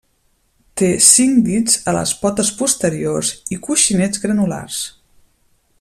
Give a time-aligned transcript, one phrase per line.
[0.81, 4.81] Té cinc dits a les potes posteriors i coixinets granulars.